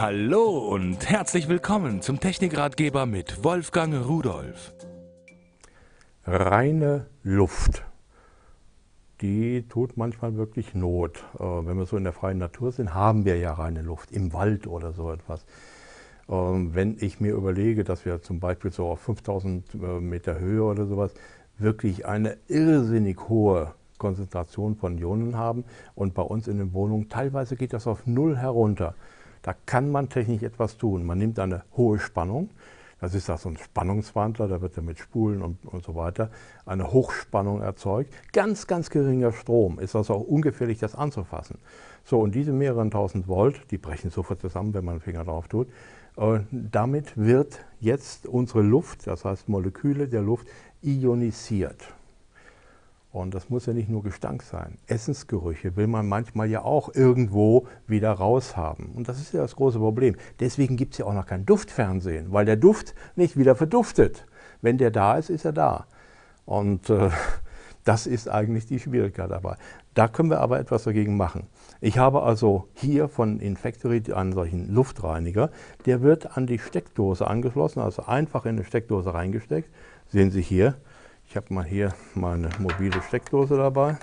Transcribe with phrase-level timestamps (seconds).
[0.00, 4.72] Hallo und herzlich willkommen zum Technikratgeber mit Wolfgang Rudolf.
[6.24, 7.84] Reine Luft,
[9.20, 11.24] die tut manchmal wirklich Not.
[11.40, 14.32] Äh, wenn wir so in der freien Natur sind, haben wir ja reine Luft, im
[14.32, 15.44] Wald oder so etwas.
[16.28, 20.62] Ähm, wenn ich mir überlege, dass wir zum Beispiel so auf 5000 äh, Meter Höhe
[20.62, 21.12] oder sowas
[21.58, 25.64] wirklich eine irrsinnig hohe Konzentration von Ionen haben
[25.96, 28.94] und bei uns in den Wohnungen teilweise geht das auf Null herunter.
[29.42, 31.04] Da kann man technisch etwas tun.
[31.04, 32.50] Man nimmt eine hohe Spannung,
[33.00, 36.30] das ist auch so ein Spannungswandler, da wird er mit Spulen und, und so weiter
[36.66, 38.12] eine Hochspannung erzeugt.
[38.32, 41.58] Ganz, ganz geringer Strom, ist also auch ungefährlich, das anzufassen.
[42.04, 45.46] So, und diese mehreren tausend Volt, die brechen sofort zusammen, wenn man den Finger drauf
[45.46, 45.68] tut.
[46.50, 50.48] Damit wird jetzt unsere Luft, das heißt Moleküle der Luft,
[50.82, 51.94] ionisiert.
[53.10, 54.76] Und das muss ja nicht nur Gestank sein.
[54.86, 58.86] Essensgerüche will man manchmal ja auch irgendwo wieder raushaben.
[58.94, 60.16] Und das ist ja das große Problem.
[60.40, 64.26] Deswegen gibt es ja auch noch kein Duftfernsehen, weil der Duft nicht wieder verduftet.
[64.60, 65.86] Wenn der da ist, ist er da.
[66.44, 67.08] Und äh,
[67.84, 69.56] das ist eigentlich die Schwierigkeit dabei.
[69.94, 71.46] Da können wir aber etwas dagegen machen.
[71.80, 75.50] Ich habe also hier von Infactory einen solchen Luftreiniger.
[75.86, 79.70] Der wird an die Steckdose angeschlossen, also einfach in eine Steckdose reingesteckt.
[80.08, 80.76] Sehen Sie hier,
[81.28, 83.98] ich habe mal hier meine mobile Steckdose dabei.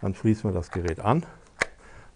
[0.00, 1.26] Dann schließen wir das Gerät an.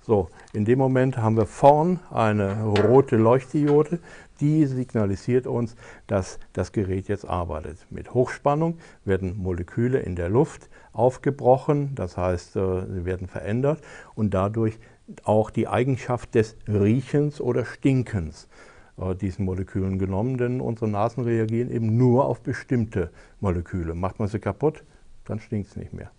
[0.01, 4.01] So, in dem Moment haben wir vorn eine rote Leuchtdiode,
[4.41, 7.79] die signalisiert uns, dass das Gerät jetzt arbeitet.
[7.91, 13.81] Mit Hochspannung werden Moleküle in der Luft aufgebrochen, das heißt, äh, sie werden verändert
[14.15, 14.79] und dadurch
[15.25, 18.49] auch die Eigenschaft des Riechens oder Stinkens
[19.21, 23.95] diesen Molekülen genommen, denn unsere Nasen reagieren eben nur auf bestimmte Moleküle.
[23.95, 24.85] Macht man sie kaputt,
[25.25, 26.11] dann stinkt es nicht mehr.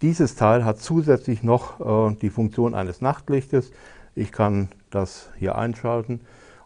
[0.00, 3.72] Dieses Teil hat zusätzlich noch äh, die Funktion eines Nachtlichtes.
[4.14, 6.20] Ich kann das hier einschalten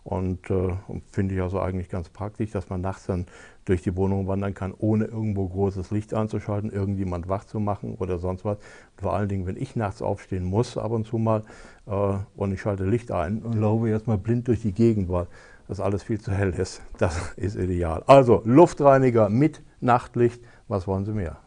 [0.04, 0.74] und äh,
[1.12, 3.26] finde ich also eigentlich ganz praktisch, dass man nachts dann
[3.64, 8.18] durch die Wohnung wandern kann, ohne irgendwo großes Licht anzuschalten, irgendjemand wach zu machen oder
[8.18, 8.58] sonst was.
[8.96, 11.42] vor allen Dingen, wenn ich nachts aufstehen muss, ab und zu mal,
[11.86, 15.28] äh, und ich schalte Licht ein und laufe erstmal blind durch die Gegend, weil
[15.68, 16.82] das alles viel zu hell ist.
[16.98, 18.02] Das ist ideal.
[18.06, 21.38] Also Luftreiniger mit Nachtlicht, was wollen Sie mehr?